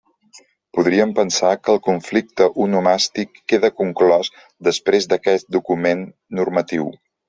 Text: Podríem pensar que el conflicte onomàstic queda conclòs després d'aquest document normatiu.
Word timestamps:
Podríem 0.77 1.11
pensar 1.19 1.51
que 1.67 1.71
el 1.75 1.81
conflicte 1.89 2.49
onomàstic 2.67 3.39
queda 3.55 3.73
conclòs 3.85 4.35
després 4.73 5.11
d'aquest 5.15 5.51
document 5.61 6.07
normatiu. 6.43 6.95